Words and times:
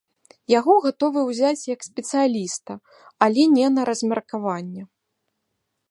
Яго 0.59 0.73
гатовыя 0.85 1.25
ўзяць 1.27 1.67
як 1.73 1.85
спецыяліста, 1.89 2.71
але 3.27 3.41
не 3.57 3.67
на 3.75 3.81
размеркаванне. 3.91 4.83